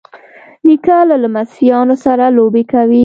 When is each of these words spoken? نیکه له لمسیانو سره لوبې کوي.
نیکه 0.65 0.97
له 1.09 1.15
لمسیانو 1.23 1.95
سره 2.05 2.25
لوبې 2.37 2.63
کوي. 2.71 2.99